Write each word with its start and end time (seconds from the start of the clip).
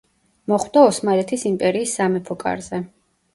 მოხვდა 0.53 0.85
ოსმალეთის 0.91 1.43
იმპერიის 1.51 1.93
სამეფო 1.99 2.39
კარზე. 2.47 2.83